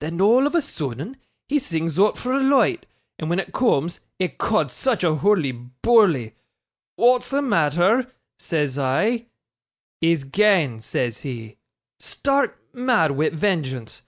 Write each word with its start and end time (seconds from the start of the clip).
Then 0.00 0.22
all 0.22 0.46
of 0.46 0.54
a 0.54 0.62
soodden, 0.62 1.18
he 1.46 1.58
sings 1.58 1.98
oot 1.98 2.16
for 2.16 2.32
a 2.32 2.40
loight, 2.40 2.86
and 3.18 3.28
when 3.28 3.38
it 3.38 3.52
cooms 3.52 4.00
ecod, 4.18 4.70
such 4.70 5.04
a 5.04 5.16
hoorly 5.16 5.52
boorly! 5.82 6.32
"Wa'at's 6.96 7.28
the 7.28 7.42
matter?" 7.42 8.10
says 8.38 8.78
I. 8.78 9.26
"He's 10.00 10.24
gane," 10.24 10.80
says 10.80 11.18
he, 11.18 11.58
stark 11.98 12.58
mad 12.72 13.10
wi' 13.10 13.28
vengeance. 13.28 14.00